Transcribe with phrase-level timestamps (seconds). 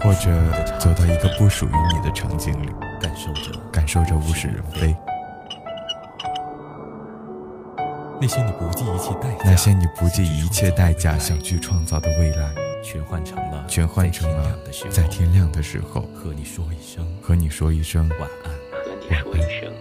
[0.00, 0.30] 或者
[0.78, 2.68] 走到一个不属属于你的场景里，
[3.00, 4.94] 感受着感受着物是人非，
[8.20, 12.50] 那些你不计一切代价，那些你不计一切代价想去创造的未来，
[12.84, 18.52] 全换成了全换成了在在天亮的时候和你说一声和你说一声晚安。
[18.52, 19.72] 和你说一声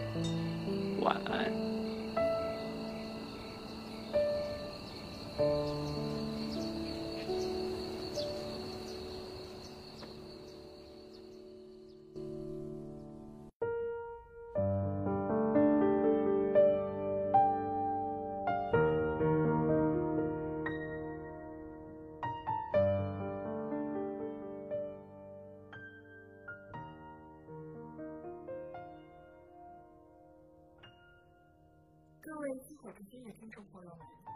[33.32, 34.35] 听众朋友们，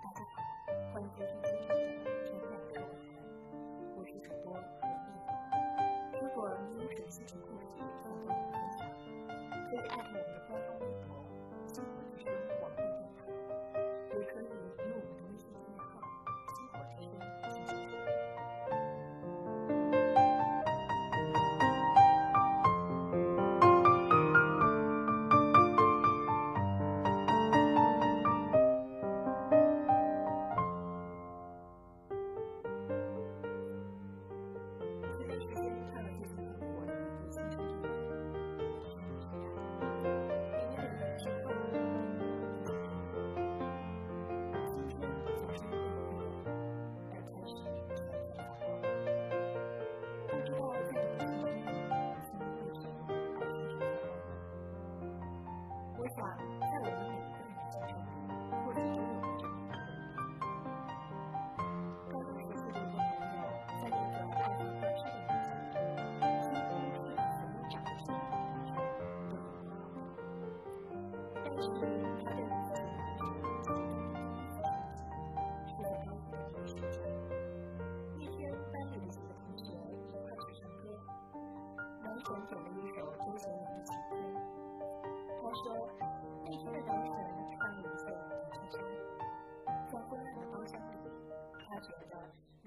[56.22, 56.99] 我想，在我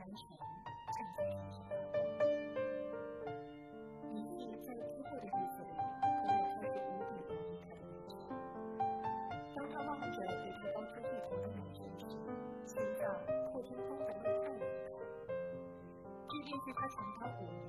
[0.02, 2.26] 男神正在闪闪发光。
[4.10, 5.70] 一定在之后的日子里，
[6.02, 7.62] 朋友开始无比的内心。
[9.54, 12.02] 当他望着对他高出一头的男神时，
[12.66, 13.14] 心脏
[13.52, 14.90] 破天荒的为爱而跳。
[16.28, 17.62] 这便是他长达五年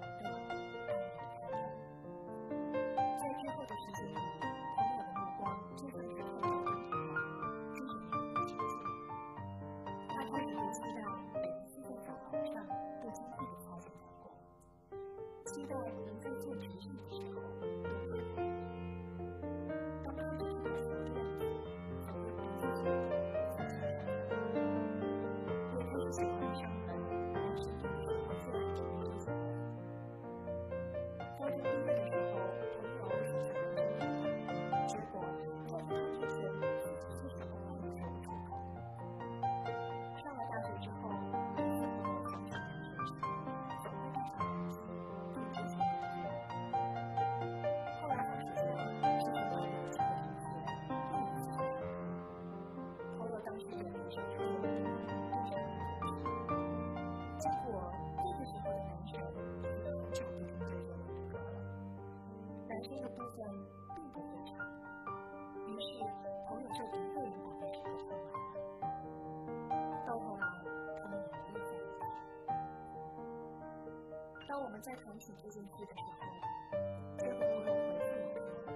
[74.54, 76.78] 当我们在谈起这件事的时候，
[77.18, 78.70] 这个朋友回复我说：“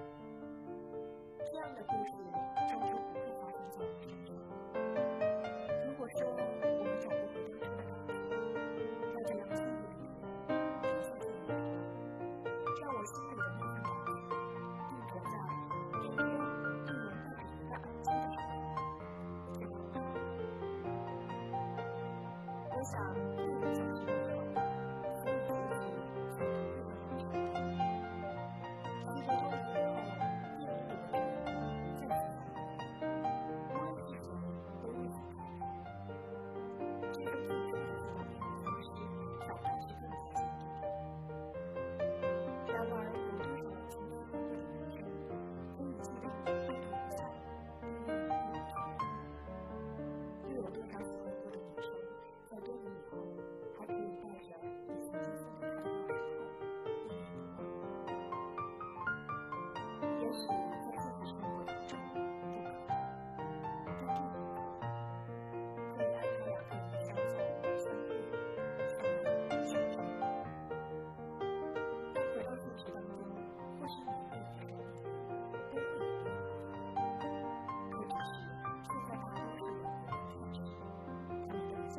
[1.46, 2.10] 这样的故事
[2.68, 4.34] 终究不会发生在我们身上。
[5.86, 6.42] 如果说我们
[6.98, 8.34] 找不回当初的感觉，
[9.14, 11.62] 那就让记忆里的人留在记忆里，
[12.82, 14.18] 让我心里的那份感觉
[14.90, 15.38] 定格在
[15.92, 18.66] 那天一言不值的耳机的时候，
[19.54, 19.96] 最后一刻。
[22.74, 22.98] 我想，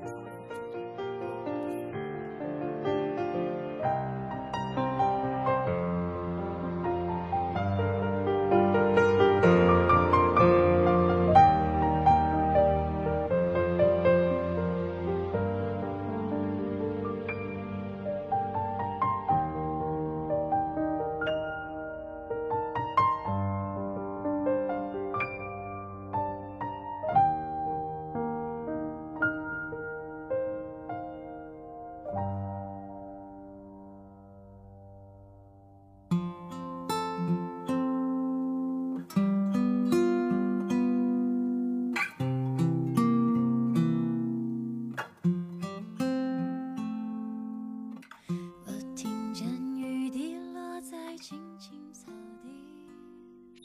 [0.01, 0.28] 接受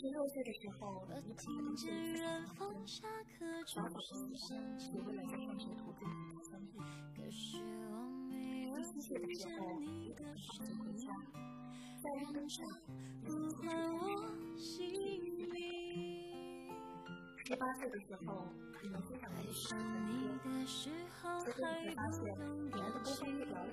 [0.05, 3.09] 十六岁的时候，我你跑听见到自己远方下
[3.39, 6.77] 课小钟小声响起是，为了在上学途中的相遇。
[7.17, 7.57] 可是
[7.89, 7.97] 我
[8.29, 11.09] 没有十七岁的听时候，见你你的打声车回音，家，
[12.03, 12.69] 在路上
[13.25, 15.49] 呼唤我姓名。
[17.47, 18.45] 十八岁的时候，
[18.83, 20.91] 你们非常爱的上你的时
[21.23, 22.23] 候结果你会发还现，
[22.63, 23.73] 你们的沟通，表里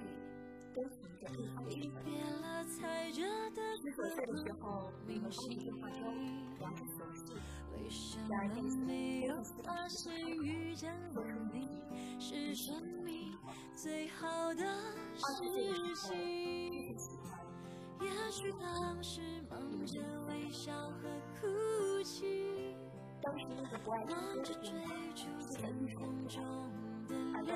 [0.74, 1.92] 都凭着对方的离。
[2.04, 3.22] 别了踩着
[3.52, 6.30] 的十九岁的时候，你明们通过电话中星。
[6.60, 7.34] 聊着琐事，
[7.74, 9.34] 为什么没有
[9.64, 10.14] 发现
[10.44, 13.34] 遇见了你是生命
[13.76, 14.64] 最好的
[15.16, 15.22] 事
[15.96, 16.96] 情？
[18.02, 21.08] 也许当时忙着微笑和
[21.40, 22.76] 哭泣，
[23.22, 24.72] 当时那个不爱听忙着追
[25.14, 25.26] 逐
[25.56, 25.60] 天
[25.96, 26.44] 空中
[27.08, 27.56] 的流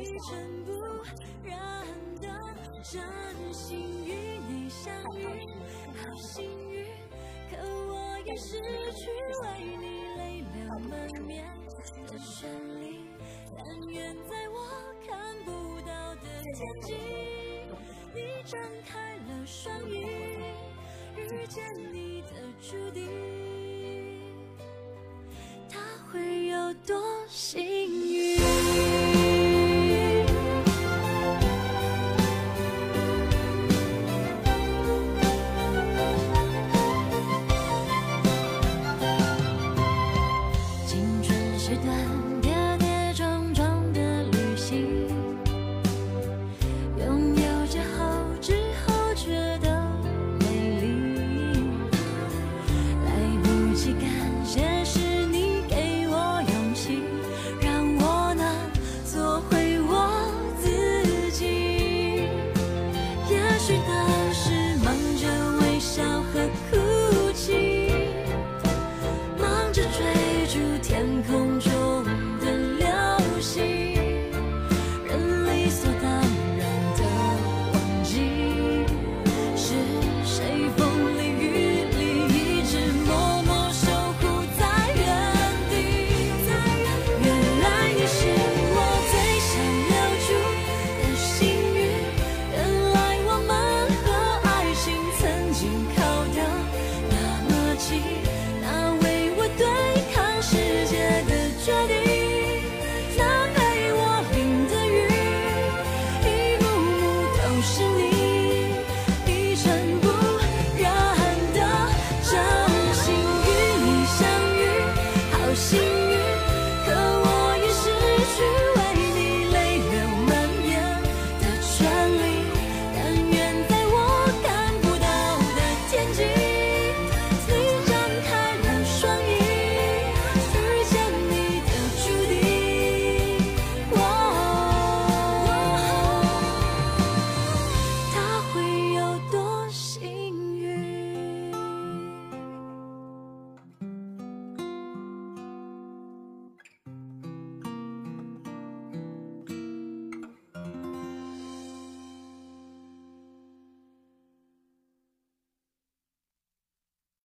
[0.00, 0.72] 一尘不
[1.44, 1.86] 染
[2.20, 2.28] 的
[2.82, 3.02] 真
[3.52, 5.26] 心与你相遇
[5.96, 6.84] 好幸运
[7.50, 8.60] 可我已失
[8.92, 9.08] 去
[9.42, 9.84] 为你
[10.16, 11.46] 泪流满面
[12.06, 13.06] 的权利
[13.56, 14.56] 但愿在我
[15.06, 16.94] 看不到的天际
[18.14, 20.04] 你张开了双翼
[21.16, 22.28] 遇见你的
[22.60, 23.08] 注定
[25.70, 25.80] 他
[26.10, 26.96] 会有多
[27.28, 27.75] 幸